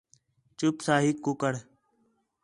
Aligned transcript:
چُپ 0.57 0.75
ساں 0.85 0.99
ہِک 1.03 1.17
کُکڑ 1.25 1.53